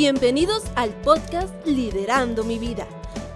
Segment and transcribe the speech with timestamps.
[0.00, 2.86] Bienvenidos al podcast Liderando mi vida.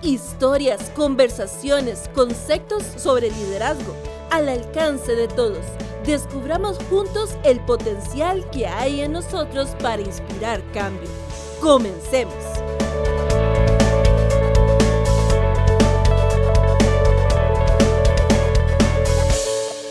[0.01, 3.97] Historias, conversaciones, conceptos sobre liderazgo
[4.31, 5.67] al alcance de todos.
[6.07, 11.11] Descubramos juntos el potencial que hay en nosotros para inspirar cambio.
[11.61, 12.42] Comencemos.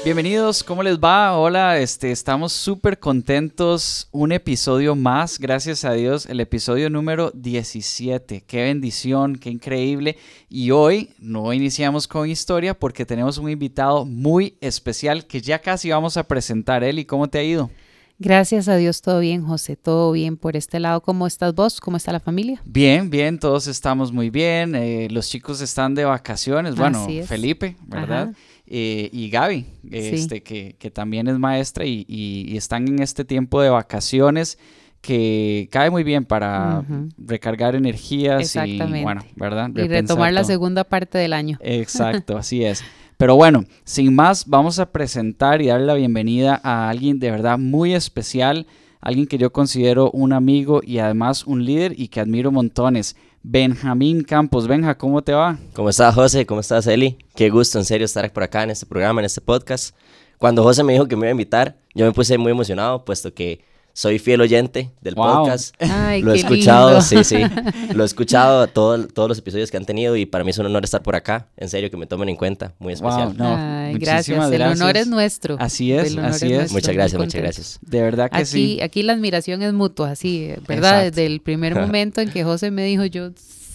[0.04, 1.38] Bienvenidos, ¿cómo les va?
[1.38, 4.08] Hola, este, estamos súper contentos.
[4.12, 8.42] Un episodio más, gracias a Dios, el episodio número 17.
[8.48, 10.18] Qué bendición, qué increíble.
[10.50, 15.92] Y hoy no iniciamos con historia porque tenemos un invitado muy especial que ya casi
[15.92, 16.84] vamos a presentar.
[16.84, 17.70] Eli, ¿cómo te ha ido?
[18.18, 21.02] Gracias a Dios, todo bien, José, todo bien por este lado.
[21.02, 21.80] ¿Cómo estás vos?
[21.80, 22.59] ¿Cómo está la familia?
[22.66, 24.73] Bien, bien, todos estamos muy bien.
[24.73, 26.76] Eh, los chicos están de vacaciones.
[26.76, 28.34] Bueno, Felipe, ¿verdad?
[28.73, 33.61] Eh, y Gaby, este, que, que, también es maestra y, y, están en este tiempo
[33.61, 34.58] de vacaciones
[35.02, 36.86] que cae muy bien para
[37.17, 39.72] recargar energías y, bueno, ¿verdad?
[39.75, 41.58] y retomar la segunda parte del año.
[41.59, 42.81] Exacto, así es.
[43.17, 47.58] Pero bueno, sin más, vamos a presentar y darle la bienvenida a alguien de verdad
[47.58, 48.67] muy especial,
[49.02, 53.17] alguien que yo considero un amigo y además un líder y que admiro montones.
[53.44, 54.67] Benjamín Campos.
[54.67, 55.58] Benja, ¿cómo te va?
[55.73, 56.45] ¿Cómo estás, José?
[56.45, 57.17] ¿Cómo estás, Eli?
[57.36, 59.95] Qué gusto, en serio, estar por acá en este programa, en este podcast.
[60.38, 63.34] Cuando José me dijo que me iba a invitar, yo me puse muy emocionado, puesto
[63.34, 65.75] que soy fiel oyente del podcast.
[65.80, 67.38] lo he escuchado, sí, sí.
[67.94, 70.66] Lo he escuchado todo, todos los episodios que han tenido y para mí es un
[70.66, 71.47] honor estar por acá.
[71.58, 72.73] En serio, que me tomen en cuenta.
[72.80, 73.36] Muy especial.
[73.39, 74.52] Ay, gracias.
[74.52, 75.58] El honor es nuestro.
[75.59, 76.72] Así es, así es.
[76.72, 77.80] Muchas gracias, muchas gracias.
[77.81, 78.81] De verdad que aquí, sí.
[78.81, 81.03] Aquí la admiración es mutua, así, ¿verdad?
[81.03, 83.31] Desde el primer momento en que José me dijo, yo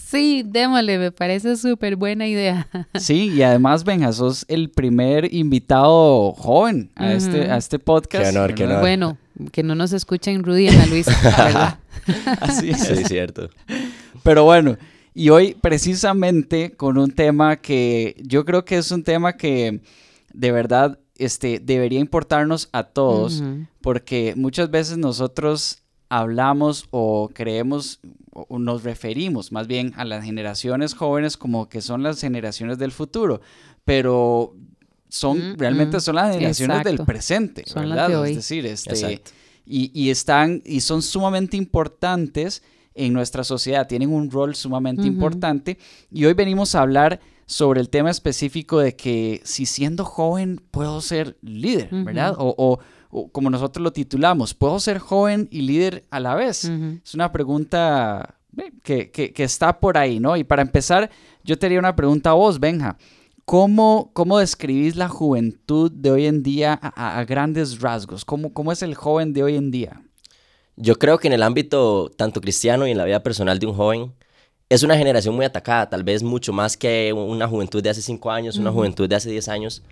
[0.09, 2.69] Sí, démosle, me parece súper buena idea.
[2.95, 8.31] Sí, y además, Benja, sos el primer invitado joven a, este, a este podcast.
[8.31, 8.81] Qué honor, qué honor.
[8.81, 9.19] Bueno,
[9.51, 11.79] que no nos escuchen Rudy y Ana Luisa, ¿verdad?
[12.41, 12.87] Así es.
[12.87, 13.51] Sí, cierto.
[14.23, 14.77] Pero bueno,
[15.13, 19.81] y hoy precisamente con un tema que yo creo que es un tema que
[20.33, 23.43] de verdad este, debería importarnos a todos,
[23.81, 28.01] porque muchas veces nosotros hablamos o creemos
[28.31, 32.93] o nos referimos más bien a las generaciones jóvenes como que son las generaciones del
[32.93, 33.41] futuro,
[33.85, 34.55] pero
[35.09, 38.27] son mm, realmente mm, son las generaciones del presente, ¿verdad?
[38.27, 39.23] Es decir, este,
[39.65, 42.63] y, y, están y son sumamente importantes
[42.95, 45.79] en nuestra sociedad, tienen un rol sumamente importante.
[46.11, 51.01] Y hoy venimos a hablar sobre el tema específico de que si siendo joven puedo
[51.01, 52.35] ser líder, ¿verdad?
[52.39, 52.79] o
[53.33, 56.65] como nosotros lo titulamos, ¿puedo ser joven y líder a la vez?
[56.65, 60.37] Es una pregunta eh, que, está por ahí, ¿no?
[60.37, 61.11] Y para empezar,
[61.45, 62.97] yo te haría una pregunta a vos, Benja.
[63.45, 68.25] ¿Cómo, cómo describís la juventud de hoy en día a, grandes rasgos?
[68.25, 70.03] ¿Cómo, ¿Cómo es el joven de hoy en día?
[70.75, 73.75] Yo creo que en el ámbito tanto cristiano y en la vida personal de un
[73.75, 74.13] joven,
[74.69, 78.33] es una generación muy atacada, tal vez mucho más que una juventud de hace cinco
[78.33, 79.83] años, una juventud de hace diez años,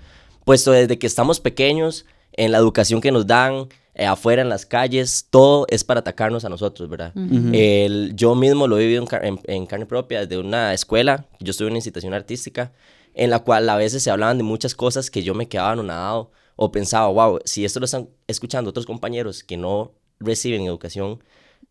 [0.45, 2.07] puesto desde que estamos pequeños
[2.37, 6.45] en la educación que nos dan, eh, afuera en las calles, todo es para atacarnos
[6.45, 7.13] a nosotros, ¿verdad?
[7.53, 11.73] el, yo mismo lo he vivido en, carne propia desde una escuela, yo estuve en
[11.73, 12.73] una incitación artística,
[13.15, 16.33] en la cual a veces se hablaban de muchas cosas que yo me quedaba anonadado
[16.57, 21.23] o pensaba, wow, si esto lo están escuchando otros compañeros que no reciben educación,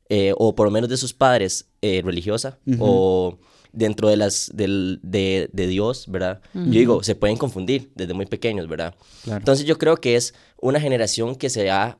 [0.09, 3.37] eh, o por lo menos de sus padres eh, religiosa, o
[3.73, 6.39] dentro de las del, de, de, Dios, ¿verdad?
[6.53, 8.95] Yo digo, se pueden confundir desde muy pequeños, ¿verdad?
[9.25, 11.97] Entonces yo creo que es una generación que se ha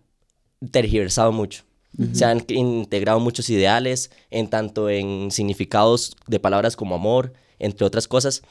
[0.71, 1.63] tergiversado mucho.
[2.13, 8.07] Se han integrado muchos ideales, en tanto en significados de palabras como amor, entre otras
[8.07, 8.41] cosas,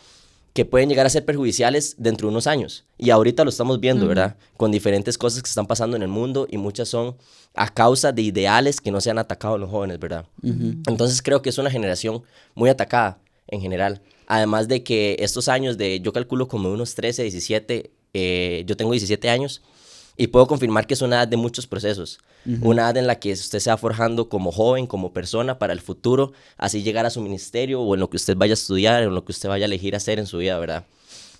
[0.52, 2.84] que pueden llegar a ser perjudiciales dentro de unos años.
[2.98, 4.36] Y ahorita lo estamos viendo, ¿verdad?
[4.56, 7.16] Con diferentes cosas que están pasando en el mundo y muchas son
[7.54, 10.26] a causa de ideales que no se han atacado los jóvenes, ¿verdad?
[10.42, 12.22] Entonces creo que es una generación
[12.54, 13.18] muy atacada
[13.48, 14.02] en general.
[14.26, 18.92] Además de que estos años de, yo calculo como unos 13, 17, eh, yo tengo
[18.92, 19.62] 17 años,
[20.16, 22.18] y puedo confirmar que es una edad de muchos procesos,
[22.60, 25.80] una edad en la que usted se va forjando como joven, como persona para el
[25.80, 29.14] futuro, así llegar a su ministerio o en lo que usted vaya a estudiar, en
[29.14, 30.86] lo que usted vaya a elegir hacer en su vida, ¿verdad?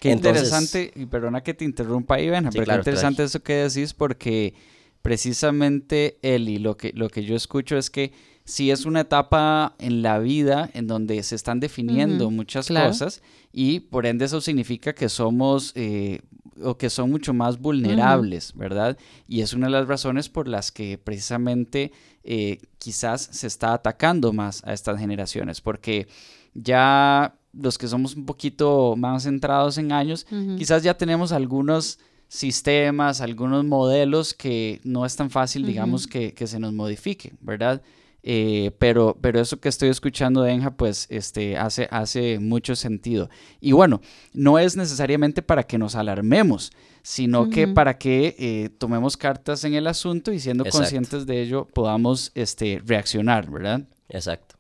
[0.01, 4.55] Qué interesante, y perdona que te interrumpa ahí, pero qué interesante eso que decís porque
[5.01, 8.13] precisamente Eli, lo que, lo que yo escucho es que
[8.53, 13.81] si es una etapa en la vida en donde se están definiendo muchas cosas y
[13.81, 16.21] por ende eso significa que somos eh,
[16.63, 18.99] o que son mucho más vulnerables, ¿verdad?
[19.27, 21.93] Y es una de las razones por las que precisamente
[22.25, 26.07] eh, quizás se está atacando más a estas generaciones, porque
[26.53, 30.27] ya los que somos un poquito más centrados en años,
[30.59, 36.47] quizás ya tenemos algunos sistemas, algunos modelos que no es tan fácil, digamos, que, que,
[36.47, 37.81] se nos modifique, ¿verdad?
[38.25, 43.29] Eh, pero, pero eso que estoy escuchando de Enja, pues este, hace, hace mucho sentido.
[43.61, 44.01] Y bueno,
[44.33, 46.73] no es necesariamente para que nos alarmemos,
[47.03, 51.67] sino que para que eh, tomemos cartas en el asunto y siendo conscientes de ello
[51.67, 53.83] podamos este, reaccionar, ¿verdad?
[54.09, 54.55] Exacto.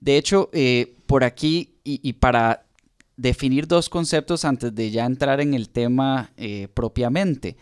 [0.00, 2.64] De hecho, eh, por aquí, y, para
[3.16, 6.32] definir dos conceptos antes de ya entrar en el tema
[6.74, 7.56] propiamente,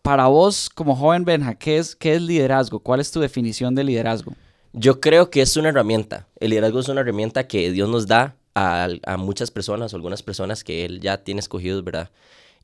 [0.00, 2.78] para vos como joven Benja, ¿qué es, ¿qué es liderazgo?
[2.78, 4.32] ¿Cuál es tu definición de liderazgo?
[4.78, 6.28] Yo creo que es una herramienta.
[6.38, 10.64] El liderazgo es una herramienta que Dios nos da a, muchas personas, o algunas personas
[10.64, 12.10] que Él ya tiene escogidos, ¿verdad?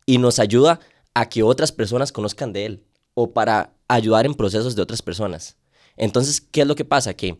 [0.05, 0.79] Y nos ayuda
[1.14, 5.56] a que otras personas conozcan de Él o para ayudar en procesos de otras personas.
[5.97, 7.14] Entonces, ¿qué es lo que pasa?
[7.14, 7.38] Que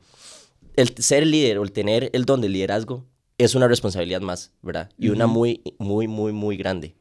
[0.77, 3.05] el ser líder o el tener el don del liderazgo
[3.37, 4.89] es una responsabilidad más, ¿verdad?
[4.97, 6.95] Y una muy, muy, muy, muy grande.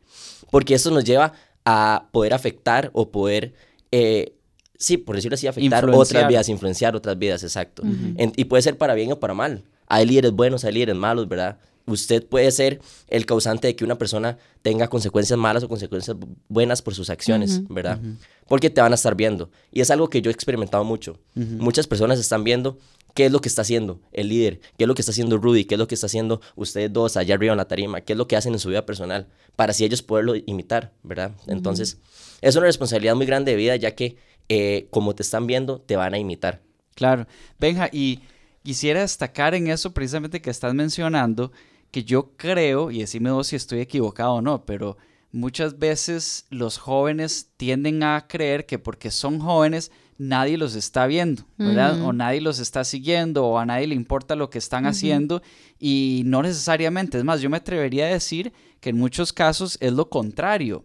[0.49, 1.31] Porque eso nos lleva
[1.63, 3.53] a poder afectar o poder
[3.93, 4.33] eh,
[4.81, 7.83] sí, por decirlo así, afectar otras vidas, influenciar otras vidas, exacto.
[8.17, 9.63] y puede ser para bien o para mal.
[9.87, 11.57] Hay líderes buenos, hay líderes malos, ¿verdad?
[11.85, 16.17] Usted puede ser el causante de que una persona tenga consecuencias malas o consecuencias
[16.47, 17.99] buenas por sus acciones, ¿verdad?
[18.47, 19.51] Porque te van a estar viendo.
[19.71, 21.19] Y es algo que yo he experimentado mucho.
[21.35, 22.77] Muchas personas están viendo
[23.13, 25.65] qué es lo que está haciendo el líder, qué es lo que está haciendo Rudy,
[25.65, 28.17] qué es lo que está haciendo ustedes dos allá arriba en la tarima, qué es
[28.17, 31.31] lo que hacen en su vida personal, para así ellos poderlo imitar, ¿verdad?
[31.47, 31.97] Entonces,
[32.41, 34.15] es una responsabilidad muy grande de vida, ya que
[34.53, 36.61] eh, como te están viendo, te van a imitar.
[36.93, 37.25] Claro.
[37.57, 38.19] Benja, y
[38.63, 41.53] quisiera destacar en eso precisamente que estás mencionando,
[41.89, 44.97] que yo creo, y decime vos si estoy equivocado o no, pero
[45.31, 51.45] muchas veces los jóvenes tienden a creer que porque son jóvenes nadie los está viendo,
[51.57, 52.01] ¿verdad?
[52.01, 55.41] O nadie los está siguiendo, o a nadie le importa lo que están haciendo,
[55.79, 57.17] y no necesariamente.
[57.17, 58.51] Es más, yo me atrevería a decir
[58.81, 60.83] que en muchos casos es lo contrario.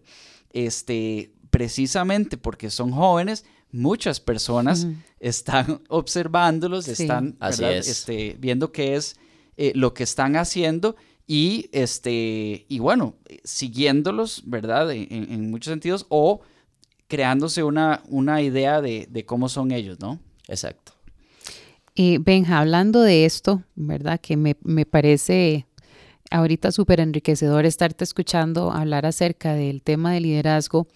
[0.53, 4.87] Este, precisamente porque son jóvenes, muchas personas
[5.19, 9.15] están observándolos, están este, viendo qué es
[9.57, 10.95] eh, lo que están haciendo
[11.27, 14.91] y, este, y bueno, siguiéndolos, ¿verdad?
[14.91, 16.39] En, muchos sentidos, o
[17.07, 20.19] creándose una, una idea de, cómo son ellos, ¿no?
[20.47, 20.93] Exacto.
[21.93, 24.21] Y Benja, hablando de esto, ¿verdad?
[24.21, 25.65] Que me, me parece
[26.31, 30.87] ahorita súper enriquecedor estarte escuchando hablar acerca del tema de liderazgo.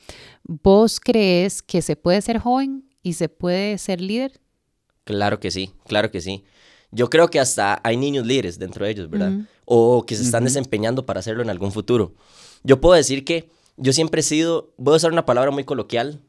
[0.43, 4.39] ¿Vos crees que se puede ser joven y se puede ser líder?
[5.03, 6.43] Claro que sí, claro que sí.
[6.91, 9.31] Yo creo que hasta hay niños líderes dentro de ellos, ¿verdad?
[9.65, 12.13] O que se están desempeñando para hacerlo en algún futuro.
[12.63, 16.19] Yo puedo decir que yo siempre he sido, voy a usar una palabra muy coloquial,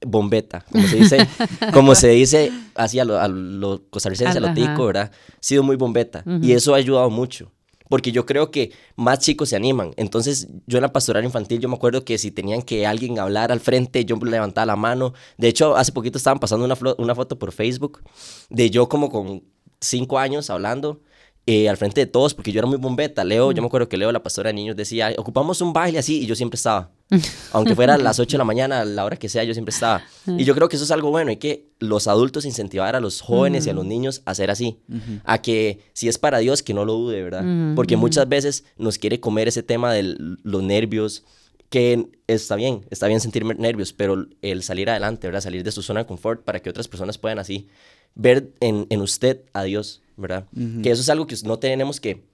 [0.00, 1.28] bombeta, como se dice,
[1.74, 5.10] como se dice así a lo, costarricense, a lo tico, ¿verdad?
[5.34, 7.50] He sido muy bombeta y eso ha ayudado mucho
[7.92, 9.92] porque yo creo que más chicos se animan.
[9.98, 13.52] Entonces, yo en la pastoral infantil, yo me acuerdo que si tenían que alguien hablar
[13.52, 15.12] al frente, yo levantaba la mano.
[15.36, 18.00] De hecho, hace poquito estaban pasando una, una foto por Facebook
[18.48, 19.42] de yo como con
[19.78, 21.02] cinco años hablando
[21.44, 23.24] eh, al frente de todos, porque yo era muy bombeta.
[23.24, 26.22] Leo, yo me acuerdo que Leo, la pastora de niños, decía, ocupamos un baile así,
[26.22, 26.90] y yo siempre estaba.
[27.52, 29.74] Aunque fuera a las 8 de la mañana, a la hora que sea, yo siempre
[29.74, 30.04] estaba.
[30.26, 33.20] Y yo creo que eso es algo bueno, hay que los adultos incentivar a los
[33.20, 34.78] jóvenes y a los niños a hacer así.
[35.24, 37.44] A que si es para Dios, que no lo dude, ¿verdad?
[37.74, 41.24] Porque muchas veces nos quiere comer ese tema de los nervios,
[41.70, 45.40] que está bien, está bien sentir nervios, pero el salir adelante, ¿verdad?
[45.40, 47.68] Salir de su zona de confort para que otras personas puedan así
[48.14, 50.46] ver en, en usted a Dios ¿verdad?
[50.82, 52.24] Que eso es algo que no tenemos que,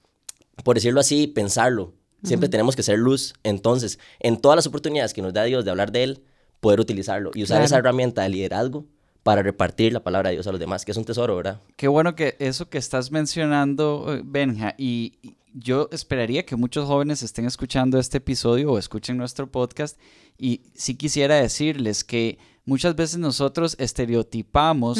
[0.64, 1.94] por decirlo así, pensarlo.
[2.24, 3.34] Siempre tenemos que ser luz.
[3.44, 6.22] Entonces, en todas las oportunidades que nos da Dios de hablar de Él,
[6.60, 8.84] poder utilizarlo y usar esa herramienta de liderazgo
[9.22, 11.60] para repartir la palabra de Dios a los demás, que es un tesoro, ¿verdad?
[11.76, 15.18] Qué bueno que eso que estás mencionando, eh, Benja, y
[15.54, 19.98] yo esperaría que muchos jóvenes estén escuchando este episodio o escuchen nuestro podcast
[20.36, 24.98] y sí quisiera decirles que muchas veces nosotros estereotipamos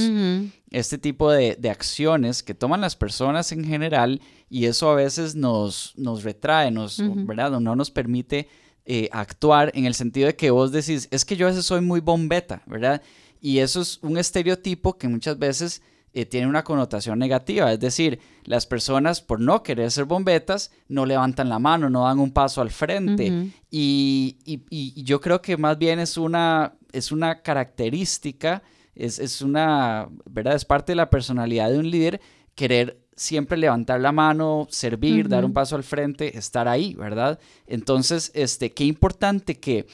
[0.70, 5.92] este tipo de, acciones que toman las personas en general y eso a veces nos,
[5.96, 7.60] nos retrae, nos, ¿verdad?
[7.60, 8.48] No nos permite
[8.86, 11.82] eh, actuar en el sentido de que vos decís, es que yo a veces soy
[11.82, 13.02] muy bombeta, ¿verdad?
[13.38, 15.82] Y eso es un estereotipo que muchas veces
[16.14, 21.04] eh, tiene una connotación negativa, es decir, las personas por no querer ser bombetas no
[21.04, 23.50] levantan la mano, no dan un paso al frente.
[23.70, 28.62] Y, y, yo creo que más bien es una, es una característica,
[28.94, 30.54] es, es, una, ¿verdad?
[30.54, 32.20] Es parte de la personalidad de un líder
[32.54, 37.38] querer siempre levantar la mano, servir, dar un paso al frente, estar ahí, ¿verdad?
[37.66, 39.86] Entonces, este, qué importante que,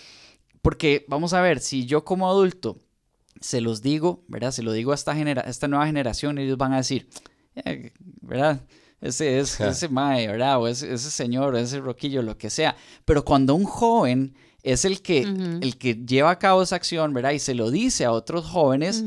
[0.62, 2.78] porque vamos a ver, si yo como adulto
[3.40, 4.52] se los digo, ¿verdad?
[4.52, 7.08] Se lo digo a esta, genera esta nueva generación, ellos van a decir,
[7.56, 8.60] eh, ¿verdad?
[9.00, 10.58] Ese es ese mae, ¿verdad?
[10.58, 12.74] O ese, señor, o ese roquillo, lo que sea.
[13.04, 14.34] Pero cuando un joven
[14.64, 17.32] es el que, el que lleva a cabo esa acción, ¿verdad?
[17.32, 19.04] Y se lo dice a otros jóvenes,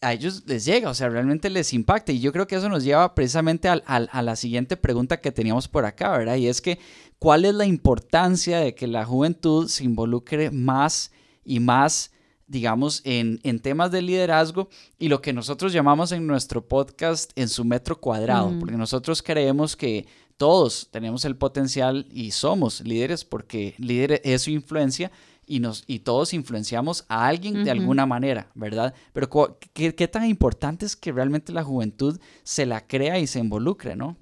[0.00, 2.10] a ellos les llega, o sea, realmente les impacta.
[2.10, 5.84] Y yo creo que eso nos lleva precisamente a la siguiente pregunta que teníamos por
[5.84, 6.34] acá, ¿verdad?
[6.34, 6.80] Y es que,
[7.20, 11.12] ¿cuál es la importancia de que la juventud se involucre más
[11.44, 12.10] y más,
[12.48, 17.48] digamos, en, en temas de liderazgo y lo que nosotros llamamos en nuestro podcast en
[17.48, 18.52] su metro cuadrado?
[18.58, 20.06] Porque nosotros creemos que
[20.42, 25.12] todos tenemos el potencial y somos líderes porque líder es su influencia
[25.46, 28.92] y, nos, y todos influenciamos a alguien de alguna manera, ¿verdad?
[29.12, 33.38] Pero ¿qué, ¿qué, tan importante es que realmente la juventud se la crea y se
[33.38, 34.16] involucre, ¿no?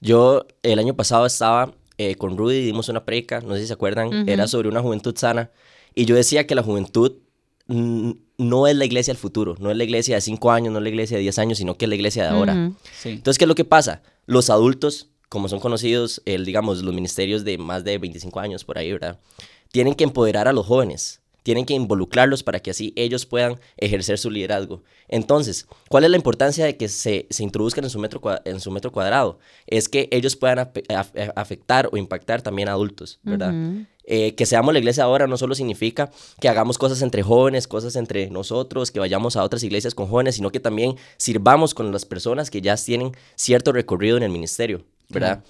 [0.00, 3.74] Yo el año pasado estaba eh, con Rudy, dimos una preca, no sé si se
[3.74, 5.50] acuerdan, era sobre una juventud sana,
[5.94, 7.18] y yo decía que la juventud
[7.66, 10.82] no es la iglesia del futuro, no es la iglesia de 5 años, no es
[10.82, 12.72] la iglesia de 10 años, sino que es la iglesia de ahora.
[13.04, 14.02] Entonces, ¿qué es lo que pasa?
[14.24, 18.76] Los adultos, como son conocidos, el, digamos, los ministerios de más de 25 años por
[18.76, 19.18] ahí, ¿verdad?
[19.72, 24.18] tienen que empoderar a los jóvenes, tienen que involucrarlos para que así ellos puedan ejercer
[24.18, 24.84] su liderazgo.
[25.08, 28.70] Entonces, ¿cuál es la importancia de que se, se introduzcan en su, metro, en su
[28.70, 29.40] metro cuadrado?
[29.66, 30.70] Es que ellos puedan
[31.34, 33.52] afectar o impactar también a adultos, ¿verdad?
[34.04, 36.10] Eh, que seamos la iglesia ahora no solo significa
[36.40, 40.34] que hagamos cosas entre jóvenes, cosas entre nosotros, que vayamos a otras iglesias con jóvenes,
[40.36, 44.84] sino que también sirvamos con las personas que ya tienen cierto recorrido en el ministerio,
[45.12, 45.44] ¿verdad?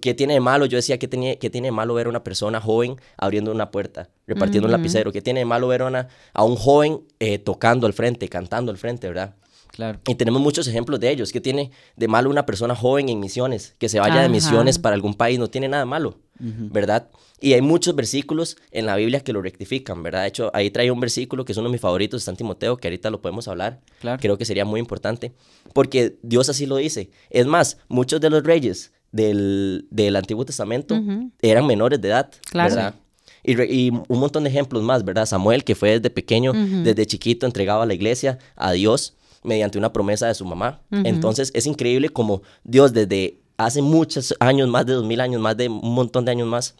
[0.00, 0.66] ¿Qué tiene de malo?
[0.66, 3.70] Yo decía, ¿qué, tenía, ¿qué tiene de malo ver a una persona joven abriendo una
[3.70, 5.12] puerta, repartiendo un lapicero?
[5.12, 8.78] ¿Qué tiene de malo ver a, a un joven eh, tocando al frente, cantando al
[8.78, 9.36] frente, verdad?
[9.70, 10.00] Claro.
[10.08, 11.30] Y tenemos muchos ejemplos de ellos.
[11.30, 13.76] ¿Qué tiene de malo una persona joven en misiones?
[13.78, 17.08] Que se vaya de misiones para algún país, no tiene nada malo, ¿verdad?
[17.40, 20.22] Y hay muchos versículos en la Biblia que lo rectifican, ¿verdad?
[20.22, 22.88] De hecho, ahí trae un versículo que es uno de mis favoritos, San Timoteo, que
[22.88, 23.78] ahorita lo podemos hablar.
[24.00, 24.18] Claro.
[24.20, 25.32] Creo que sería muy importante,
[25.72, 27.10] porque Dios así lo dice.
[27.30, 31.00] Es más, muchos de los reyes del, del Antiguo Testamento
[31.42, 32.94] eran menores de edad, ¿verdad?
[33.42, 35.26] Y, un montón de ejemplos más, ¿verdad?
[35.26, 39.92] Samuel, que fue desde pequeño, desde chiquito, entregado a la iglesia, a Dios, mediante una
[39.92, 40.80] promesa de su mamá.
[40.90, 45.56] Entonces, es increíble como Dios desde hace muchos años, más de dos mil años, más
[45.56, 46.74] de un montón de años más,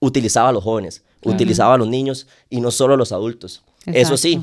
[0.00, 3.62] utilizaba a los jóvenes, utilizaba a los niños y no solo a los adultos.
[3.86, 4.40] Eso sí,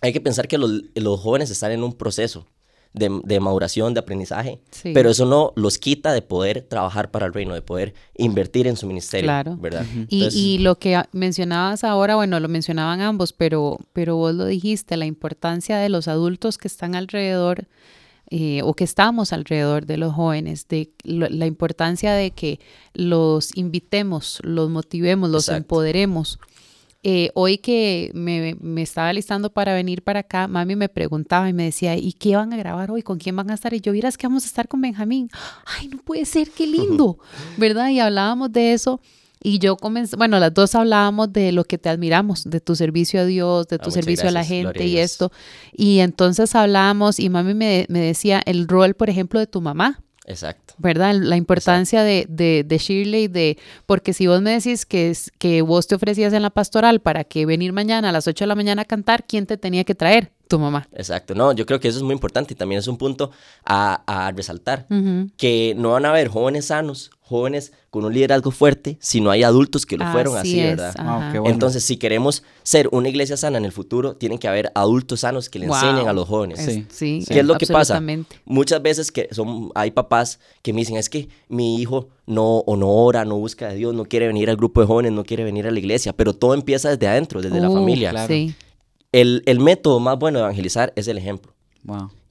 [0.00, 2.46] hay que pensar que los, los jóvenes están en un proceso
[2.94, 4.60] de, maduración, de aprendizaje,
[4.94, 8.76] pero eso no los quita de poder trabajar para el reino, de poder invertir en
[8.76, 9.56] su ministerio, claro.
[9.56, 9.84] ¿verdad?
[10.08, 15.06] y, lo que mencionabas ahora, bueno, lo mencionaban ambos, pero, pero vos lo dijiste, la
[15.06, 17.66] importancia de los adultos que están alrededor
[18.30, 22.60] eh, o que estamos alrededor de los jóvenes, de la importancia de que
[22.94, 26.38] los invitemos, los motivemos, los empoderemos
[27.06, 31.52] eh, hoy que me, me, estaba listando para venir para acá, mami me preguntaba y
[31.52, 33.02] me decía, ¿y qué van a grabar hoy?
[33.02, 33.74] ¿Con quién van a estar?
[33.74, 35.28] Y yo, vieras que vamos a estar con Benjamín.
[35.66, 37.18] Ay, no puede ser, qué lindo,
[37.58, 37.90] ¿verdad?
[37.90, 39.02] Y hablábamos de eso.
[39.42, 43.20] Y yo comencé, bueno, las dos hablábamos de lo que te admiramos, de tu servicio
[43.20, 45.30] a Dios, de tu ah, servicio a la gente y esto.
[45.76, 50.03] Y entonces hablábamos y mami me, me decía el rol, por ejemplo, de tu mamá,
[50.26, 50.74] Exacto.
[50.78, 51.14] ¿Verdad?
[51.14, 55.86] La importancia de, de, de, Shirley, de, porque si vos me decís que, que vos
[55.86, 58.82] te ofrecías en la pastoral para que venir mañana a las 8 de la mañana
[58.82, 60.32] a cantar, ¿quién te tenía que traer?
[60.48, 60.88] Tu mamá.
[60.92, 61.34] Exacto.
[61.34, 63.30] No, yo creo que eso es muy importante y también es un punto
[63.64, 64.86] a, a resaltar,
[65.36, 69.42] que no van a haber jóvenes sanos, jóvenes con un liderazgo fuerte si no hay
[69.42, 70.94] adultos que lo fueron así, ¿verdad?
[70.98, 75.20] Ah, Entonces, si queremos ser una iglesia sana en el futuro, tienen que haber adultos
[75.20, 76.60] sanos que le enseñen a los jóvenes.
[76.60, 77.24] Sí, sí.
[77.26, 78.02] ¿Qué es lo que pasa?
[78.44, 82.76] Muchas veces que son, hay papás que me dicen, es que mi hijo no, o
[82.76, 85.44] no ora, no busca a Dios, no quiere venir al grupo de jóvenes, no quiere
[85.44, 88.10] venir a la iglesia, pero todo empieza desde adentro, desde la familia.
[88.10, 88.34] Claro.
[89.12, 91.54] El, el, método más bueno de evangelizar es el ejemplo.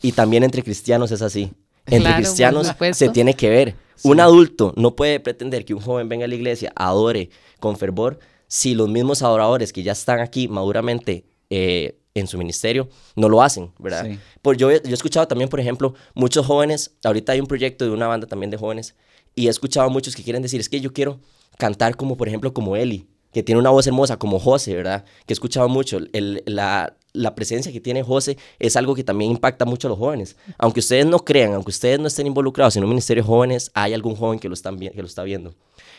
[0.01, 1.51] Y también entre cristianos es así.
[1.85, 3.75] Entre cristianos se tiene que ver.
[4.03, 8.19] Un adulto no puede pretender que un joven venga a la iglesia, adore con fervor,
[8.47, 13.41] si los mismos adoradores que ya están aquí maduramente eh, en su ministerio no lo
[13.41, 14.07] hacen, ¿verdad?
[14.41, 17.91] Por, yo, yo he escuchado también, por ejemplo, muchos jóvenes, ahorita hay un proyecto de
[17.91, 18.95] una banda también de jóvenes,
[19.35, 21.19] y he escuchado a muchos que quieren decir, es que yo quiero
[21.57, 25.05] cantar como, por ejemplo, como Eli, que tiene una voz hermosa, como José, ¿verdad?
[25.25, 25.99] Que he escuchado mucho.
[26.13, 29.99] El, la, la presencia que tiene José es algo que también impacta mucho a los
[29.99, 30.35] jóvenes.
[30.57, 33.93] Aunque ustedes no crean, aunque ustedes no estén involucrados en un ministerio de jóvenes, hay
[33.93, 35.53] algún joven que lo, están, que lo está viendo.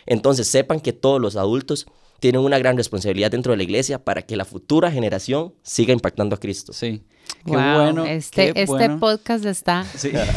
[0.06, 1.86] Entonces sepan que todos los adultos
[2.20, 6.34] tienen una gran responsabilidad dentro de la iglesia para que la futura generación siga impactando
[6.34, 6.72] a Cristo.
[6.72, 7.02] Sí.
[7.44, 8.04] Qué bueno.
[8.04, 9.84] Este, este podcast está.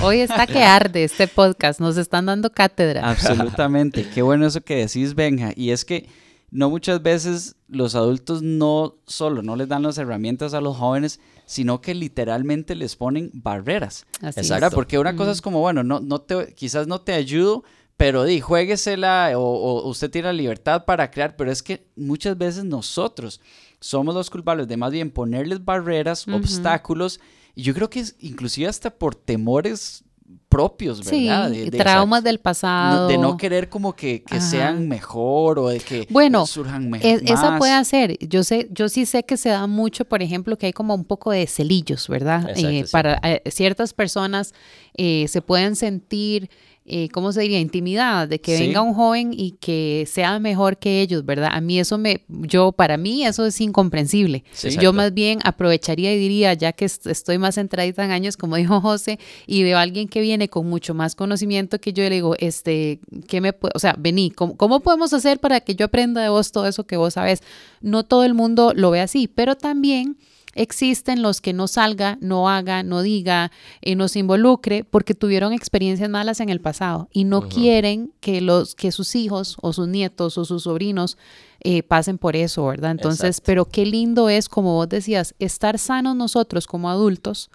[0.03, 1.79] Hoy está que arde este podcast.
[1.79, 3.10] Nos están dando cátedra.
[3.10, 4.05] Absolutamente.
[4.13, 5.51] qué bueno eso que decís, Benja.
[5.55, 6.07] Y es que
[6.50, 11.20] no muchas veces los adultos no solo no les dan las herramientas a los jóvenes,
[11.46, 14.06] sino que literalmente les ponen barreras.
[14.22, 14.39] Así
[14.74, 17.63] Porque una cosa es como, bueno, no, no te, quizás no te ayudo,
[17.98, 22.38] pero di, juéguesela o, o, usted tiene la libertad para crear, pero es que muchas
[22.38, 23.42] veces nosotros
[23.80, 27.20] somos los culpables de más bien ponerles barreras, obstáculos
[27.56, 30.04] Y yo creo que es inclusive hasta por temores
[30.58, 31.52] propios, ¿verdad?
[31.52, 33.08] Sí, traumas del pasado.
[33.08, 37.12] de no querer como que, sean mejor o de que bueno, surjan mejor.
[37.12, 38.18] Bueno, esa puede ser.
[38.28, 41.06] Yo sé, yo sí sé que se da mucho, por ejemplo, que hay como un
[41.06, 42.50] poco de celillos, ¿verdad?
[42.56, 44.56] Eh, para eh, ciertas personas
[44.96, 46.50] eh, se pueden sentir
[46.89, 47.60] eh, ¿cómo se diría?
[47.60, 51.50] Intimidad, de que venga un joven y que sea mejor que ellos, ¿verdad?
[51.51, 54.46] A mí eso me, yo, para mí eso es incomprensible.
[54.79, 58.79] yo más bien aprovecharía y diría, ya que estoy más centradita en años, como dijo
[58.82, 62.36] José, y veo a alguien que viene con mucho más conocimiento que yo, le digo,
[62.39, 66.22] este, ¿qué me puede, o sea, vení, ¿cómo, ¿cómo podemos hacer para que yo aprenda
[66.22, 67.44] de vos todo eso que vos sabes?
[67.82, 70.17] No todo el mundo lo ve así, pero también
[70.58, 75.14] existen los que no salga, no haga, no diga, y eh, no se involucre porque
[75.14, 79.72] tuvieron experiencias malas en el pasado y no quieren que, los, que sus hijos o
[79.72, 81.18] sus nietos o sus sobrinos
[81.62, 82.92] eh, pasen por eso, ¿verdad?
[82.92, 87.50] Entonces, pero qué lindo es, como vos decías, estar sanos nosotros como adultos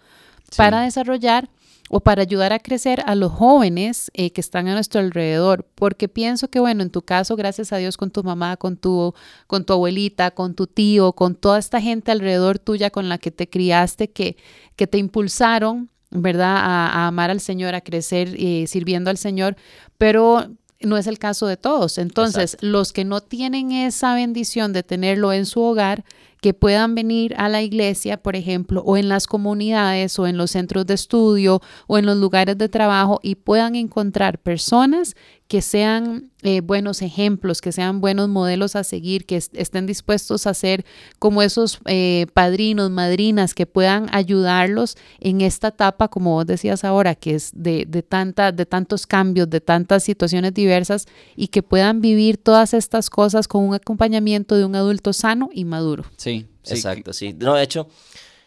[0.56, 1.49] para desarrollar
[1.90, 6.08] o para ayudar a crecer a los jóvenes eh, que están a nuestro alrededor, porque
[6.08, 9.14] pienso que, bueno, en tu caso, gracias a Dios, con tu mamá, con tu,
[9.46, 13.30] con tu abuelita, con tu tío, con toda esta gente alrededor tuya con la que
[13.30, 14.36] te criaste, que,
[14.76, 19.56] que te impulsaron, ¿verdad?, a, amar al Señor, a crecer eh, sirviendo al Señor,
[19.98, 20.48] pero
[20.80, 21.98] no es el caso de todos.
[21.98, 26.04] Entonces, los que no tienen esa bendición de tenerlo en su hogar,
[26.42, 30.50] que puedan venir a la iglesia, por ejemplo, o en las comunidades o en los
[30.50, 35.14] centros de estudio o en los lugares de trabajo y puedan encontrar personas
[35.52, 40.54] que sean eh, buenos ejemplos, que sean buenos modelos a seguir, que estén dispuestos a
[40.54, 40.87] ser
[41.18, 47.14] como esos eh, padrinos, madrinas, que puedan ayudarlos en esta etapa, como vos decías ahora,
[47.14, 51.04] que es de, de, tanta, de tantos cambios, de tantas situaciones diversas
[51.37, 55.66] y que puedan vivir todas estas cosas con un acompañamiento de un adulto sano y
[55.66, 56.06] maduro.
[56.16, 57.35] Sí, exacto, sí.
[57.38, 57.88] No, de hecho,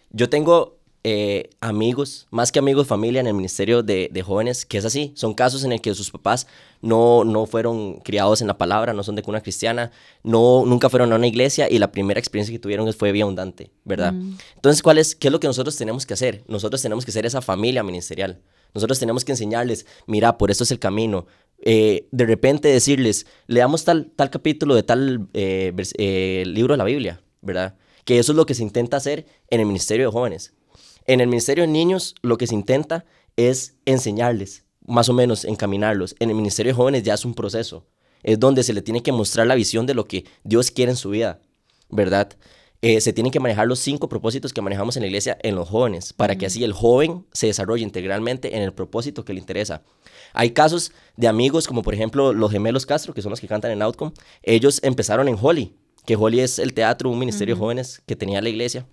[0.10, 4.86] yo tengo eh, amigos, más que amigos, familia en el Ministerio de, Jóvenes, que es
[4.86, 5.12] así.
[5.13, 6.47] Son casos en el que sus papás
[6.86, 9.91] no, no fueron criados en la palabra, no son de cuna cristiana,
[10.24, 13.71] no, nunca fueron a una iglesia y la primera experiencia que tuvieron fue bien abundante,
[13.84, 14.13] ¿verdad?
[14.13, 14.38] Mm.
[14.56, 16.43] Entonces, ¿cuál es, ¿qué es lo que nosotros tenemos que hacer?
[16.48, 18.41] Nosotros tenemos que ser esa familia ministerial.
[18.74, 21.28] Nosotros tenemos que enseñarles, mira, por esto es el camino.
[21.60, 27.21] Eh, de repente decirles, leamos tal, tal capítulo de tal eh, libro de la Biblia,
[27.41, 27.76] ¿verdad?
[28.04, 30.54] Que eso es lo que se intenta hacer en el Ministerio de Jóvenes
[31.08, 36.15] en el Ministerio de Niños lo que se intenta es enseñarles, más o menos encaminarlos.
[36.19, 37.86] En el Ministerio de Jóvenes ya es un proceso.
[38.24, 40.98] Es donde se le tiene que mostrar la visión de lo que Dios quiere en
[40.98, 41.39] su vida,
[41.89, 42.36] ¿verdad?
[42.82, 45.69] Eh, se tienen que manejar los cinco propósitos que manejamos en la iglesia en los
[45.69, 49.84] jóvenes, para que así el joven se desarrolle integralmente en el propósito que le interesa.
[50.34, 53.71] Hay casos de amigos como por ejemplo los gemelos Castro, que son los que cantan
[53.71, 54.12] en Outcome.
[54.43, 58.41] Ellos empezaron en Holly, que Holly es el teatro, un ministerio de jóvenes que tenía
[58.41, 58.86] la iglesia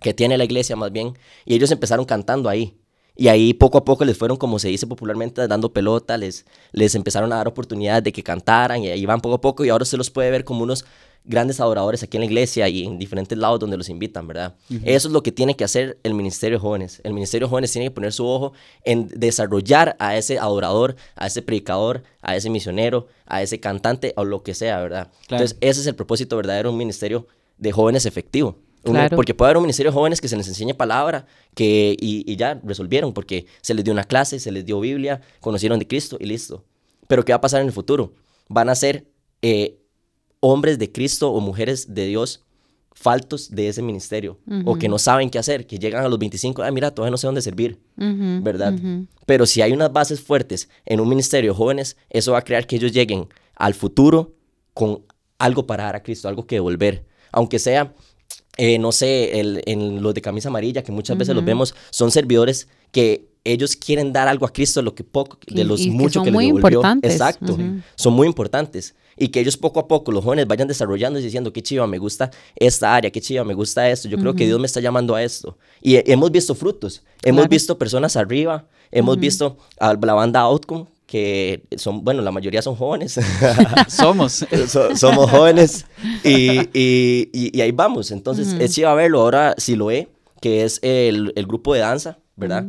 [0.00, 2.77] que tiene la iglesia más bien, y ellos empezaron cantando ahí.
[3.20, 6.94] Y ahí poco a poco les fueron, como se dice popularmente, dando pelota, les, les
[6.94, 9.84] empezaron a dar oportunidades de que cantaran y ahí van poco a poco y ahora
[9.84, 10.84] se los puede ver como unos
[11.24, 14.54] grandes adoradores aquí en la iglesia y en diferentes lados donde los invitan, ¿verdad?
[14.84, 17.00] Eso es lo que tiene que hacer el Ministerio de Jóvenes.
[17.02, 18.52] El Ministerio de Jóvenes tiene que poner su ojo
[18.84, 24.24] en desarrollar a ese adorador, a ese predicador, a ese misionero, a ese cantante o
[24.24, 25.10] lo que sea, ¿verdad?
[25.22, 27.26] Entonces, ese es el propósito verdadero de un ministerio
[27.58, 28.56] de jóvenes efectivo.
[29.14, 32.60] Porque puede haber un ministerio de jóvenes que se les enseñe palabra que, y, ya
[32.64, 36.26] resolvieron, porque se les dio una clase, se les dio Biblia, conocieron de Cristo y
[36.26, 36.64] listo.
[37.06, 38.12] Pero ¿qué va a pasar en el futuro?
[38.48, 39.06] Van a ser
[39.42, 39.78] eh,
[40.40, 42.44] hombres de Cristo o mujeres de Dios
[42.98, 46.64] faltos de ese ministerio o que no saben qué hacer, que llegan a los 25,
[46.64, 48.74] ah, mira, todavía no sé dónde servir, ¿verdad?
[49.24, 52.66] Pero si hay unas bases fuertes en un ministerio de jóvenes, eso va a crear
[52.66, 54.34] que ellos lleguen al futuro
[54.74, 55.04] con
[55.38, 57.94] algo para dar a Cristo, algo que devolver, aunque sea
[58.58, 62.10] eh, no sé, el, en los de camisa amarilla, que muchas veces los vemos, son
[62.10, 66.30] servidores que ellos quieren dar algo a Cristo, lo que poco, de los muchos que,
[66.32, 66.82] les devolvió.
[67.02, 67.56] Exacto,
[67.94, 68.96] son muy importantes.
[69.16, 71.98] Y que ellos poco a poco, los jóvenes, vayan desarrollando y diciendo, qué chiva, me
[71.98, 75.14] gusta esta área, qué chiva, me gusta esto, yo creo que Dios me está llamando
[75.14, 75.56] a esto.
[75.80, 81.64] Y hemos visto frutos, hemos visto personas arriba, hemos visto a la banda Outcome, que
[81.78, 83.18] son, bueno, la mayoría son jóvenes.
[83.88, 84.44] somos.
[84.94, 85.86] somos jóvenes
[86.22, 88.10] y, y, y, ahí vamos.
[88.10, 89.22] Entonces, es chido verlo.
[89.22, 90.08] Ahora, si lo ve,
[90.42, 92.66] que es el, el grupo de danza, ¿verdad?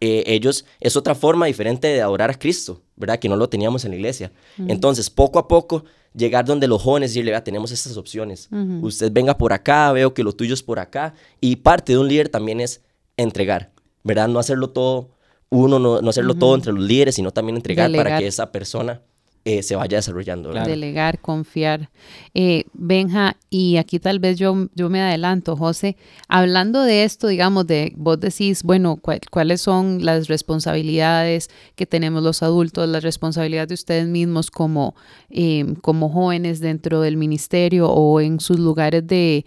[0.00, 3.18] Eh, ellos, es otra forma diferente de adorar a Cristo, ¿verdad?
[3.18, 4.32] Que no lo teníamos en la iglesia.
[4.66, 8.48] Entonces, poco a poco, llegar donde los jóvenes y decirle, vea, tenemos estas opciones.
[8.80, 11.12] Usted venga por acá, veo que lo tuyo es por acá.
[11.42, 12.80] Y parte de un líder también es
[13.18, 13.70] entregar,
[14.02, 14.28] ¿verdad?
[14.28, 15.10] No hacerlo todo
[15.52, 19.02] uno no, no hacerlo todo entre los líderes, sino también entregar para que esa persona
[19.44, 20.52] eh, se vaya desarrollando.
[20.52, 21.90] Delegar, confiar.
[22.32, 25.96] Eh, Benja, y aquí tal vez yo, yo me adelanto, José,
[26.28, 29.00] hablando de esto, digamos, de vos decís, bueno,
[29.30, 34.94] cuáles son las responsabilidades que tenemos los adultos, las responsabilidades de ustedes mismos como,
[35.28, 39.44] em, como jóvenes dentro del ministerio o en sus lugares de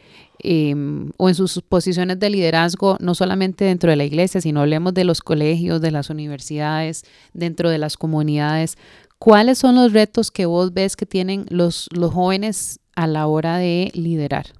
[0.47, 4.93] em, o en sus posiciones de liderazgo, no solamente dentro de la iglesia, sino hablemos
[4.93, 7.03] de los colegios, de las universidades,
[7.34, 8.77] dentro de las comunidades.
[9.26, 13.58] ¿Cuáles son los retos que vos ves que tienen los, los jóvenes a la hora
[13.58, 14.54] de liderar?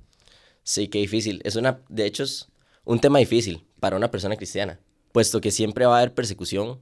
[0.64, 1.40] Sí, qué difícil.
[1.44, 2.48] Es una, de hecho, es
[2.84, 4.80] un tema difícil para una persona cristiana,
[5.12, 6.82] puesto que siempre va a haber persecución.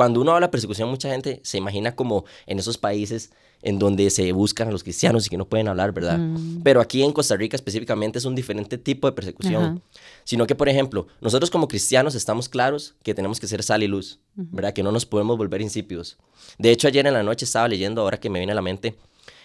[0.00, 4.08] Cuando uno habla de persecución, mucha gente se imagina como en esos países en donde
[4.08, 6.16] se buscan a los cristianos y que no pueden hablar, ¿verdad?
[6.16, 6.62] Mm.
[6.62, 9.82] Pero aquí en Costa Rica específicamente es un diferente tipo de persecución.
[10.24, 13.88] Sino que, por ejemplo, nosotros como cristianos estamos claros que tenemos que ser sal y
[13.88, 14.72] luz, ¿verdad?
[14.72, 16.16] Que no nos podemos volver insípidos.
[16.56, 18.94] De hecho, ayer en la noche estaba leyendo, ahora que me viene a la mente,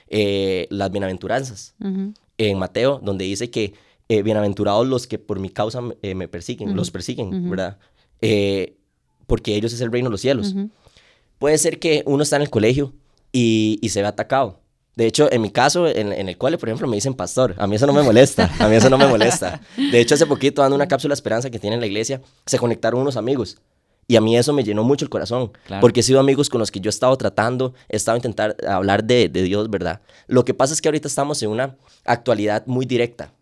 [0.07, 1.75] eh, las bienaventuranzas
[2.37, 3.73] en Mateo, donde dice que
[4.07, 7.77] eh, bienaventurados los que por mi causa eh, me persiguen, los persiguen, ¿verdad?
[9.27, 10.55] Porque ellos es el reino de los cielos.
[11.37, 12.93] Puede ser que uno está en el colegio
[13.31, 14.59] y, se ve atacado.
[14.95, 17.53] De hecho, en mi caso, en, el cole, por ejemplo, me dicen pastor.
[17.57, 18.49] A mí eso no me molesta.
[18.59, 19.61] A mí eso no me molesta.
[19.75, 22.57] De hecho, hace poquito, dando una cápsula de esperanza que tiene en la iglesia, se
[22.57, 23.57] conectaron unos amigos.
[24.07, 25.51] Y a mí eso me llenó mucho el corazón.
[25.81, 29.03] Porque he sido amigos con los que yo he estado tratando, he estado intentar hablar
[29.03, 30.01] de, Dios, ¿verdad?
[30.27, 33.33] Lo que pasa es que ahorita estamos en una actualidad muy directa.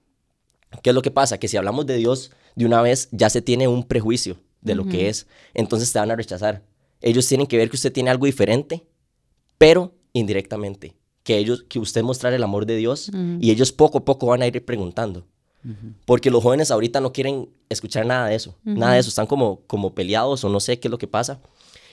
[0.81, 1.37] ¿Qué es lo que pasa?
[1.37, 4.85] Que si hablamos de Dios de una vez, ya se tiene un prejuicio de lo
[4.85, 5.27] que es.
[5.53, 6.63] Entonces te van a rechazar.
[7.01, 8.85] Ellos tienen que ver que usted tiene algo diferente
[9.63, 10.97] pero indirectamente.
[11.23, 14.41] Que ellos, que usted mostrar el amor de Dios y ellos poco a poco van
[14.41, 15.25] a ir preguntando.
[16.05, 19.61] Porque los jóvenes ahorita no quieren escuchar nada de eso, nada de eso, están como,
[19.65, 21.39] como peleados o no sé qué es lo que pasa.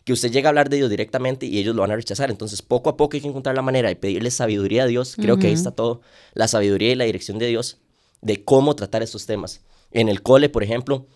[0.02, 2.28] Que usted llega a hablar de Dios directamente y ellos lo van a rechazar.
[2.28, 5.14] Entonces, poco a poco hay que encontrar la manera de pedirle sabiduría a Dios.
[5.14, 6.00] Creo que ahí está todo.
[6.35, 7.78] La sabiduría y la dirección de Dios
[8.22, 9.61] de cómo tratar estos temas.
[9.92, 11.06] En el cole, por ejemplo,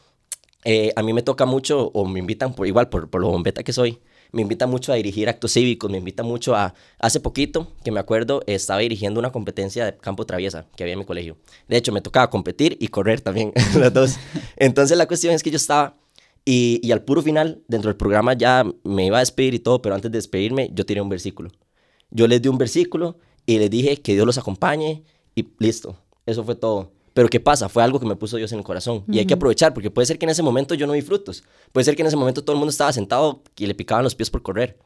[0.65, 3.63] eh, a mí me toca mucho, o me invitan por igual, por, por lo bombeta
[3.63, 4.01] que soy,
[4.35, 6.75] me invita mucho a dirigir actos cívicos, me invita mucho a...
[6.99, 10.99] Hace poquito, que me acuerdo, estaba dirigiendo una competencia de campo traviesa que había en
[10.99, 11.37] mi colegio.
[11.69, 14.17] De hecho, me tocaba competir y correr también, las dos.
[14.57, 15.97] Entonces la cuestión es que yo estaba...
[16.45, 19.81] Y, y al puro final, dentro del programa ya me iba a despedir y todo,
[19.81, 21.51] pero antes de despedirme, yo tiré un versículo.
[22.11, 25.05] Yo les di un versículo y les dije que Dios los acompañe
[25.37, 25.97] y listo.
[26.27, 26.94] Eso fue todo.
[27.15, 27.69] Pero ¿qué pasa?
[27.69, 29.05] Fue algo que me puso Dios en el corazón.
[29.09, 31.45] Y hay que aprovechar, porque puede ser que en ese momento yo no vi frutos.
[31.73, 34.15] Puede ser que en ese momento todo el mundo estaba sentado y le picaban los
[34.15, 34.77] pies por correr.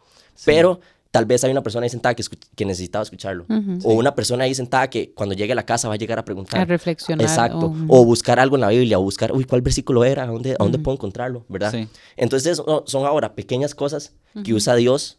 [0.44, 2.22] Pero tal vez hay una persona ahí sentada que,
[2.54, 3.46] que necesitaba escucharlo.
[3.82, 6.24] O una persona ahí sentada que cuando llegue a la casa va a llegar a
[6.24, 6.60] preguntar.
[6.60, 7.26] A reflexionar.
[7.26, 7.74] Exacto.
[7.88, 10.24] O buscar algo en la Biblia, o buscar, uy, ¿cuál versículo era?
[10.24, 11.46] ¿A dónde, dónde puedo encontrarlo?
[11.48, 11.74] ¿Verdad?
[12.16, 14.12] Entonces son ahora pequeñas cosas
[14.44, 15.18] que usa Dios